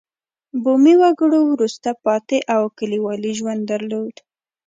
[0.63, 4.15] بومي وګړو وروسته پاتې او کلیوالي ژوند درلود.